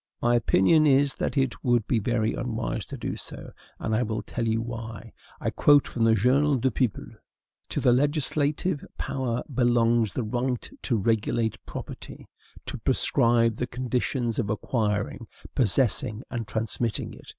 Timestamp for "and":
3.77-3.95, 16.31-16.47